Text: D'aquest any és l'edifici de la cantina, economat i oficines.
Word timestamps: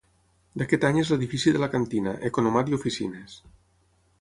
D'aquest 0.61 0.85
any 0.87 0.95
és 1.01 1.11
l'edifici 1.13 1.53
de 1.57 1.61
la 1.65 1.69
cantina, 1.75 2.17
economat 2.31 2.73
i 2.73 2.79
oficines. 2.79 3.37